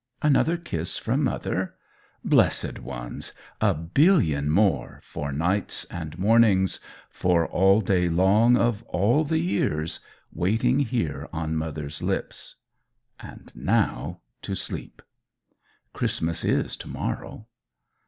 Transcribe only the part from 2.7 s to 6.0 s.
Ones! A billion more, for nights